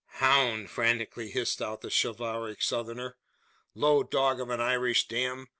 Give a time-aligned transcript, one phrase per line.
[0.13, 3.17] "Hound!" frantically hissed out the chivalric Southerner.
[3.75, 5.47] "Low dog of an Irish dam!